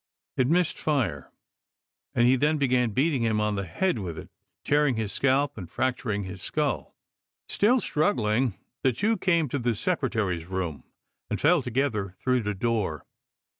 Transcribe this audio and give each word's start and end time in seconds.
It 0.35 0.47
missed 0.49 0.79
fire, 0.79 1.31
and 2.15 2.27
he 2.27 2.35
then 2.35 2.57
began 2.57 2.89
beating 2.89 3.21
him 3.21 3.39
on 3.39 3.53
the 3.53 3.67
head 3.67 3.99
with 3.99 4.17
it, 4.17 4.31
tearing 4.63 4.95
his 4.95 5.11
scalp 5.11 5.59
and 5.59 5.69
fracturing 5.69 6.23
his 6.23 6.41
skull. 6.41 6.95
Still 7.47 7.79
struggling, 7.79 8.55
the 8.81 8.93
two 8.93 9.15
came 9.15 9.47
to 9.49 9.59
the 9.59 9.75
Secretary's 9.75 10.47
room 10.47 10.85
and 11.29 11.39
fell 11.39 11.61
together 11.61 12.15
through 12.19 12.41
the 12.41 12.55
door. 12.55 13.05